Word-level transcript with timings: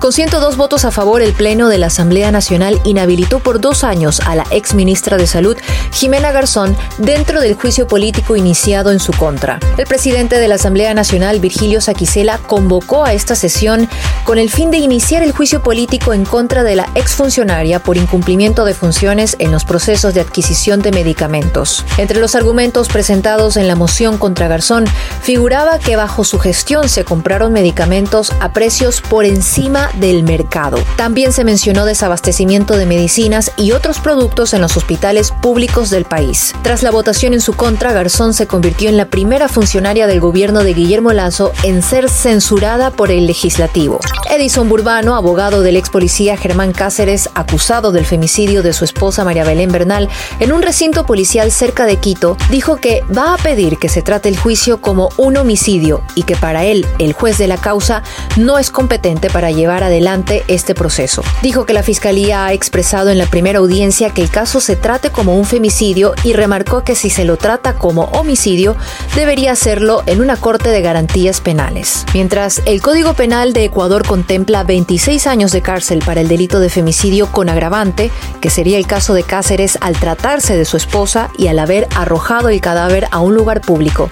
Con 0.00 0.14
102 0.14 0.56
votos 0.56 0.86
a 0.86 0.90
favor, 0.90 1.20
el 1.20 1.34
Pleno 1.34 1.68
de 1.68 1.76
la 1.76 1.88
Asamblea 1.88 2.32
Nacional 2.32 2.80
inhabilitó 2.84 3.38
por 3.38 3.60
dos 3.60 3.84
años 3.84 4.20
a 4.20 4.34
la 4.34 4.46
ex 4.50 4.72
ministra 4.72 5.18
de 5.18 5.26
Salud, 5.26 5.58
Jimena 5.92 6.32
Garzón, 6.32 6.74
dentro 6.96 7.42
del 7.42 7.52
juicio 7.52 7.86
político 7.86 8.34
iniciado 8.34 8.92
en 8.92 8.98
su 8.98 9.12
contra. 9.12 9.60
El 9.76 9.86
presidente 9.86 10.38
de 10.38 10.48
la 10.48 10.54
Asamblea 10.54 10.94
Nacional, 10.94 11.38
Virgilio 11.38 11.82
Saquicela, 11.82 12.38
convocó 12.38 13.04
a 13.04 13.12
esta 13.12 13.34
sesión 13.34 13.90
con 14.24 14.38
el 14.38 14.48
fin 14.48 14.70
de 14.70 14.78
iniciar 14.78 15.22
el 15.22 15.32
juicio 15.32 15.62
político 15.62 16.14
en 16.14 16.24
contra 16.24 16.62
de 16.62 16.76
la 16.76 16.88
exfuncionaria 16.94 17.78
por 17.78 17.98
incumplimiento 17.98 18.64
de 18.64 18.72
funciones 18.72 19.36
en 19.38 19.52
los 19.52 19.66
procesos 19.66 20.14
de 20.14 20.22
adquisición 20.22 20.80
de 20.80 20.92
medicamentos. 20.92 21.84
Entre 21.98 22.20
los 22.20 22.34
argumentos 22.34 22.88
presentados 22.88 23.58
en 23.58 23.68
la 23.68 23.76
moción 23.76 24.16
contra 24.16 24.48
Garzón 24.48 24.86
figuraba 25.20 25.78
que 25.78 25.96
bajo 25.96 26.24
su 26.24 26.38
gestión 26.38 26.88
se 26.88 27.04
compraron 27.04 27.52
medicamentos 27.52 28.32
a 28.40 28.54
precios 28.54 29.02
por 29.02 29.26
encima 29.26 29.89
del 29.98 30.22
mercado. 30.22 30.78
También 30.96 31.32
se 31.32 31.44
mencionó 31.44 31.84
desabastecimiento 31.84 32.76
de 32.76 32.86
medicinas 32.86 33.52
y 33.56 33.72
otros 33.72 33.98
productos 33.98 34.54
en 34.54 34.60
los 34.60 34.76
hospitales 34.76 35.32
públicos 35.42 35.90
del 35.90 36.04
país. 36.04 36.54
Tras 36.62 36.82
la 36.82 36.90
votación 36.90 37.34
en 37.34 37.40
su 37.40 37.54
contra, 37.54 37.92
Garzón 37.92 38.34
se 38.34 38.46
convirtió 38.46 38.88
en 38.88 38.96
la 38.96 39.06
primera 39.06 39.48
funcionaria 39.48 40.06
del 40.06 40.20
gobierno 40.20 40.62
de 40.64 40.74
Guillermo 40.74 41.12
Lazo 41.12 41.52
en 41.62 41.82
ser 41.82 42.08
censurada 42.08 42.90
por 42.90 43.10
el 43.10 43.26
legislativo. 43.26 44.00
Edison 44.30 44.68
Burbano, 44.68 45.16
abogado 45.16 45.62
del 45.62 45.76
ex 45.76 45.90
policía 45.90 46.36
Germán 46.36 46.72
Cáceres, 46.72 47.30
acusado 47.34 47.92
del 47.92 48.06
femicidio 48.06 48.62
de 48.62 48.72
su 48.72 48.84
esposa 48.84 49.24
María 49.24 49.44
Belén 49.44 49.72
Bernal 49.72 50.08
en 50.38 50.52
un 50.52 50.62
recinto 50.62 51.04
policial 51.04 51.50
cerca 51.50 51.84
de 51.84 51.96
Quito, 51.96 52.36
dijo 52.50 52.76
que 52.76 53.02
va 53.16 53.34
a 53.34 53.38
pedir 53.38 53.78
que 53.78 53.88
se 53.88 54.02
trate 54.02 54.28
el 54.28 54.38
juicio 54.38 54.80
como 54.80 55.08
un 55.16 55.36
homicidio 55.36 56.02
y 56.14 56.22
que 56.22 56.36
para 56.36 56.64
él, 56.64 56.86
el 56.98 57.12
juez 57.12 57.38
de 57.38 57.48
la 57.48 57.56
causa, 57.56 58.02
no 58.36 58.58
es 58.58 58.70
competente 58.70 59.30
para 59.30 59.50
llevar 59.50 59.79
adelante 59.84 60.44
este 60.48 60.74
proceso. 60.74 61.22
Dijo 61.42 61.66
que 61.66 61.72
la 61.72 61.82
Fiscalía 61.82 62.46
ha 62.46 62.52
expresado 62.52 63.10
en 63.10 63.18
la 63.18 63.26
primera 63.26 63.58
audiencia 63.58 64.10
que 64.10 64.22
el 64.22 64.30
caso 64.30 64.60
se 64.60 64.76
trate 64.76 65.10
como 65.10 65.36
un 65.36 65.44
femicidio 65.44 66.14
y 66.24 66.32
remarcó 66.32 66.84
que 66.84 66.94
si 66.94 67.10
se 67.10 67.24
lo 67.24 67.36
trata 67.36 67.74
como 67.74 68.04
homicidio, 68.04 68.76
debería 69.14 69.52
hacerlo 69.52 70.02
en 70.06 70.20
una 70.20 70.36
corte 70.36 70.70
de 70.70 70.82
garantías 70.82 71.40
penales. 71.40 72.04
Mientras 72.14 72.62
el 72.66 72.82
Código 72.82 73.14
Penal 73.14 73.52
de 73.52 73.64
Ecuador 73.64 74.06
contempla 74.06 74.64
26 74.64 75.26
años 75.26 75.52
de 75.52 75.62
cárcel 75.62 76.02
para 76.04 76.20
el 76.20 76.28
delito 76.28 76.60
de 76.60 76.70
femicidio 76.70 77.30
con 77.30 77.48
agravante, 77.48 78.10
que 78.40 78.50
sería 78.50 78.78
el 78.78 78.86
caso 78.86 79.14
de 79.14 79.22
Cáceres 79.22 79.78
al 79.80 79.96
tratarse 79.96 80.56
de 80.56 80.64
su 80.64 80.76
esposa 80.76 81.30
y 81.36 81.48
al 81.48 81.58
haber 81.58 81.88
arrojado 81.94 82.48
el 82.48 82.60
cadáver 82.60 83.06
a 83.10 83.20
un 83.20 83.34
lugar 83.34 83.60
público. 83.60 84.10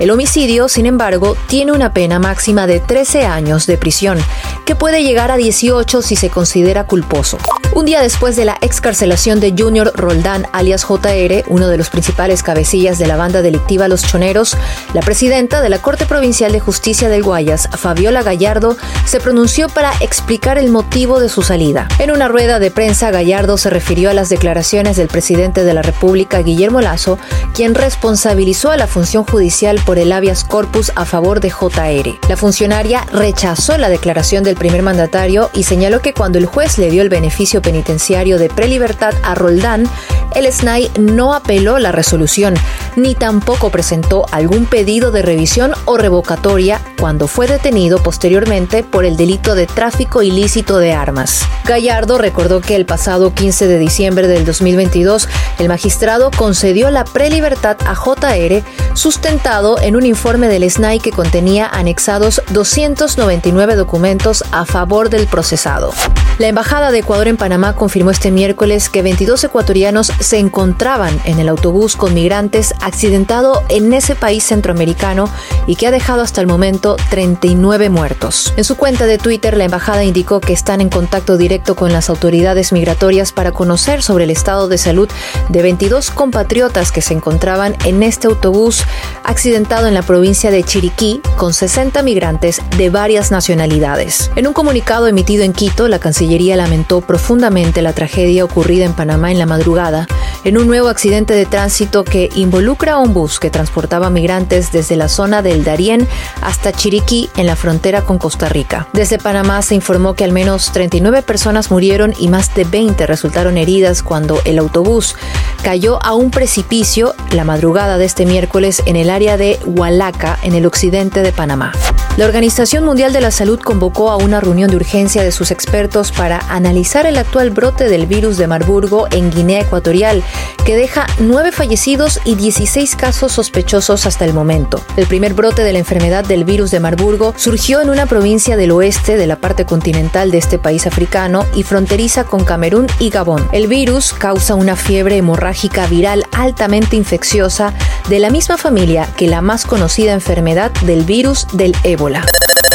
El 0.00 0.10
homicidio, 0.10 0.70
sin 0.70 0.86
embargo, 0.86 1.36
tiene 1.46 1.72
una 1.72 1.92
pena 1.92 2.18
máxima 2.18 2.66
de 2.66 2.80
13 2.80 3.26
años 3.26 3.66
de 3.66 3.76
prisión, 3.76 4.18
que 4.64 4.74
puede 4.74 5.02
llegar 5.02 5.30
a 5.30 5.36
18 5.36 6.00
si 6.00 6.16
se 6.16 6.30
considera 6.30 6.86
culposo. 6.86 7.36
Un 7.72 7.84
día 7.84 8.02
después 8.02 8.34
de 8.34 8.44
la 8.44 8.56
excarcelación 8.62 9.38
de 9.38 9.54
Junior 9.56 9.92
Roldán, 9.94 10.46
alias 10.52 10.84
JR, 10.84 11.44
uno 11.48 11.68
de 11.68 11.76
los 11.76 11.88
principales 11.88 12.42
cabecillas 12.42 12.98
de 12.98 13.06
la 13.06 13.16
banda 13.16 13.42
delictiva 13.42 13.86
Los 13.86 14.02
Choneros, 14.02 14.56
la 14.92 15.02
presidenta 15.02 15.60
de 15.60 15.68
la 15.68 15.80
Corte 15.80 16.04
Provincial 16.04 16.50
de 16.50 16.58
Justicia 16.58 17.08
del 17.08 17.22
Guayas, 17.22 17.68
Fabiola 17.70 18.24
Gallardo, 18.24 18.76
se 19.04 19.20
pronunció 19.20 19.68
para 19.68 19.92
explicar 20.00 20.58
el 20.58 20.70
motivo 20.70 21.20
de 21.20 21.28
su 21.28 21.42
salida. 21.42 21.86
En 22.00 22.10
una 22.10 22.26
rueda 22.26 22.58
de 22.58 22.72
prensa, 22.72 23.12
Gallardo 23.12 23.56
se 23.56 23.70
refirió 23.70 24.10
a 24.10 24.14
las 24.14 24.30
declaraciones 24.30 24.96
del 24.96 25.08
presidente 25.08 25.62
de 25.62 25.74
la 25.74 25.82
República, 25.82 26.42
Guillermo 26.42 26.80
Lazo, 26.80 27.18
quien 27.54 27.76
responsabilizó 27.76 28.72
a 28.72 28.76
la 28.76 28.88
función 28.88 29.24
judicial 29.24 29.80
por 29.90 29.98
el 29.98 30.12
habeas 30.12 30.44
corpus 30.44 30.92
a 30.94 31.04
favor 31.04 31.40
de 31.40 31.50
JR. 31.50 32.16
La 32.28 32.36
funcionaria 32.36 33.04
rechazó 33.12 33.76
la 33.76 33.88
declaración 33.88 34.44
del 34.44 34.54
primer 34.54 34.82
mandatario 34.82 35.50
y 35.52 35.64
señaló 35.64 36.00
que 36.00 36.14
cuando 36.14 36.38
el 36.38 36.46
juez 36.46 36.78
le 36.78 36.92
dio 36.92 37.02
el 37.02 37.08
beneficio 37.08 37.60
penitenciario 37.60 38.38
de 38.38 38.48
prelibertad 38.48 39.14
a 39.24 39.34
Roldán, 39.34 39.88
el 40.34 40.50
SNAI 40.52 40.90
no 40.98 41.34
apeló 41.34 41.78
la 41.78 41.92
resolución, 41.92 42.54
ni 42.96 43.14
tampoco 43.14 43.70
presentó 43.70 44.26
algún 44.30 44.66
pedido 44.66 45.10
de 45.10 45.22
revisión 45.22 45.72
o 45.84 45.96
revocatoria 45.96 46.80
cuando 46.98 47.28
fue 47.28 47.46
detenido 47.46 48.02
posteriormente 48.02 48.82
por 48.82 49.04
el 49.04 49.16
delito 49.16 49.54
de 49.54 49.66
tráfico 49.66 50.22
ilícito 50.22 50.78
de 50.78 50.92
armas. 50.92 51.42
Gallardo 51.64 52.18
recordó 52.18 52.60
que 52.60 52.76
el 52.76 52.86
pasado 52.86 53.32
15 53.34 53.66
de 53.66 53.78
diciembre 53.78 54.28
del 54.28 54.44
2022, 54.44 55.28
el 55.58 55.68
magistrado 55.68 56.30
concedió 56.30 56.90
la 56.90 57.04
prelibertad 57.04 57.76
a 57.86 57.94
JR, 57.94 58.62
sustentado 58.94 59.80
en 59.80 59.96
un 59.96 60.04
informe 60.06 60.48
del 60.48 60.68
SNAI 60.68 61.00
que 61.00 61.12
contenía 61.12 61.66
anexados 61.66 62.42
299 62.50 63.76
documentos 63.76 64.44
a 64.52 64.64
favor 64.64 65.10
del 65.10 65.26
procesado. 65.26 65.92
La 66.38 66.48
Embajada 66.48 66.90
de 66.90 67.00
Ecuador 67.00 67.28
en 67.28 67.36
Panamá 67.36 67.74
confirmó 67.74 68.10
este 68.10 68.30
miércoles 68.30 68.88
que 68.88 69.02
22 69.02 69.44
ecuatorianos 69.44 70.10
se 70.20 70.38
encontraban 70.38 71.18
en 71.24 71.40
el 71.40 71.48
autobús 71.48 71.96
con 71.96 72.14
migrantes 72.14 72.74
accidentado 72.80 73.62
en 73.68 73.92
ese 73.92 74.14
país 74.14 74.44
centroamericano 74.44 75.28
y 75.66 75.76
que 75.76 75.86
ha 75.86 75.90
dejado 75.90 76.22
hasta 76.22 76.40
el 76.40 76.46
momento 76.46 76.96
39 77.10 77.88
muertos. 77.88 78.52
En 78.56 78.64
su 78.64 78.76
cuenta 78.76 79.06
de 79.06 79.18
Twitter, 79.18 79.56
la 79.56 79.64
embajada 79.64 80.04
indicó 80.04 80.40
que 80.40 80.52
están 80.52 80.80
en 80.80 80.90
contacto 80.90 81.36
directo 81.36 81.74
con 81.74 81.92
las 81.92 82.10
autoridades 82.10 82.72
migratorias 82.72 83.32
para 83.32 83.52
conocer 83.52 84.02
sobre 84.02 84.24
el 84.24 84.30
estado 84.30 84.68
de 84.68 84.78
salud 84.78 85.08
de 85.48 85.62
22 85.62 86.10
compatriotas 86.10 86.92
que 86.92 87.02
se 87.02 87.14
encontraban 87.14 87.74
en 87.84 88.02
este 88.02 88.26
autobús 88.26 88.84
accidentado 89.24 89.86
en 89.86 89.94
la 89.94 90.02
provincia 90.02 90.50
de 90.50 90.62
Chiriquí 90.62 91.20
con 91.36 91.54
60 91.54 92.02
migrantes 92.02 92.60
de 92.76 92.90
varias 92.90 93.30
nacionalidades. 93.30 94.30
En 94.36 94.46
un 94.46 94.52
comunicado 94.52 95.06
emitido 95.06 95.44
en 95.44 95.52
Quito, 95.52 95.88
la 95.88 95.98
Cancillería 95.98 96.56
lamentó 96.56 97.00
profundamente 97.00 97.82
la 97.82 97.92
tragedia 97.92 98.44
ocurrida 98.44 98.84
en 98.84 98.92
Panamá 98.92 99.30
en 99.30 99.38
la 99.38 99.46
madrugada, 99.46 100.06
en 100.44 100.58
un 100.58 100.66
nuevo 100.66 100.88
accidente 100.88 101.34
de 101.34 101.46
tránsito 101.46 102.04
que 102.04 102.30
involucra 102.34 102.94
a 102.94 102.98
un 102.98 103.12
bus 103.12 103.38
que 103.38 103.50
transportaba 103.50 104.10
migrantes 104.10 104.72
desde 104.72 104.96
la 104.96 105.08
zona 105.08 105.42
del 105.42 105.64
Darién 105.64 106.06
hasta 106.42 106.72
Chiriquí, 106.72 107.30
en 107.36 107.46
la 107.46 107.56
frontera 107.56 108.02
con 108.02 108.18
Costa 108.18 108.48
Rica. 108.48 108.88
Desde 108.92 109.18
Panamá 109.18 109.62
se 109.62 109.74
informó 109.74 110.14
que 110.14 110.24
al 110.24 110.32
menos 110.32 110.72
39 110.72 111.22
personas 111.22 111.70
murieron 111.70 112.14
y 112.18 112.28
más 112.28 112.54
de 112.54 112.64
20 112.64 113.06
resultaron 113.06 113.56
heridas 113.56 114.02
cuando 114.02 114.40
el 114.44 114.58
autobús 114.58 115.16
cayó 115.62 116.02
a 116.04 116.14
un 116.14 116.30
precipicio 116.30 117.14
la 117.32 117.44
madrugada 117.44 117.98
de 117.98 118.04
este 118.04 118.26
miércoles 118.26 118.82
en 118.86 118.96
el 118.96 119.10
área 119.10 119.36
de 119.36 119.58
Hualaca, 119.64 120.38
en 120.42 120.54
el 120.54 120.66
occidente 120.66 121.22
de 121.22 121.32
Panamá. 121.32 121.72
La 122.20 122.26
Organización 122.26 122.84
Mundial 122.84 123.14
de 123.14 123.22
la 123.22 123.30
Salud 123.30 123.58
convocó 123.58 124.10
a 124.10 124.18
una 124.18 124.40
reunión 124.40 124.68
de 124.68 124.76
urgencia 124.76 125.22
de 125.22 125.32
sus 125.32 125.50
expertos 125.50 126.12
para 126.12 126.38
analizar 126.50 127.06
el 127.06 127.16
actual 127.16 127.48
brote 127.48 127.88
del 127.88 128.06
virus 128.06 128.36
de 128.36 128.46
Marburgo 128.46 129.08
en 129.10 129.30
Guinea 129.30 129.62
Ecuatorial, 129.62 130.22
que 130.66 130.76
deja 130.76 131.06
nueve 131.18 131.50
fallecidos 131.50 132.20
y 132.26 132.34
16 132.34 132.94
casos 132.96 133.32
sospechosos 133.32 134.04
hasta 134.04 134.26
el 134.26 134.34
momento. 134.34 134.84
El 134.98 135.06
primer 135.06 135.32
brote 135.32 135.64
de 135.64 135.72
la 135.72 135.78
enfermedad 135.78 136.22
del 136.22 136.44
virus 136.44 136.70
de 136.70 136.80
Marburgo 136.80 137.32
surgió 137.38 137.80
en 137.80 137.88
una 137.88 138.04
provincia 138.04 138.58
del 138.58 138.72
oeste 138.72 139.16
de 139.16 139.26
la 139.26 139.36
parte 139.36 139.64
continental 139.64 140.30
de 140.30 140.36
este 140.36 140.58
país 140.58 140.86
africano 140.86 141.46
y 141.54 141.62
fronteriza 141.62 142.24
con 142.24 142.44
Camerún 142.44 142.86
y 142.98 143.08
Gabón. 143.08 143.48
El 143.50 143.66
virus 143.66 144.12
causa 144.12 144.56
una 144.56 144.76
fiebre 144.76 145.16
hemorrágica 145.16 145.86
viral 145.86 146.26
altamente 146.32 146.96
infecciosa 146.96 147.72
de 148.08 148.18
la 148.18 148.30
misma 148.30 148.56
familia 148.56 149.08
que 149.16 149.26
la 149.26 149.42
más 149.42 149.66
conocida 149.66 150.12
enfermedad 150.12 150.70
del 150.82 151.04
virus 151.04 151.46
del 151.52 151.74
ébola. 151.84 152.24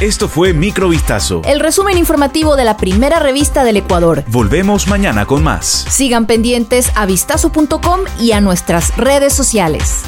Esto 0.00 0.28
fue 0.28 0.52
Microvistazo. 0.52 1.42
El 1.44 1.60
resumen 1.60 1.96
informativo 1.96 2.56
de 2.56 2.64
la 2.64 2.76
primera 2.76 3.20
revista 3.20 3.62
del 3.62 3.76
Ecuador. 3.76 4.24
Volvemos 4.26 4.88
mañana 4.88 5.24
con 5.24 5.42
más. 5.42 5.86
Sigan 5.88 6.26
pendientes 6.26 6.90
a 6.96 7.06
vistazo.com 7.06 8.00
y 8.18 8.32
a 8.32 8.40
nuestras 8.40 8.96
redes 8.96 9.32
sociales. 9.32 10.02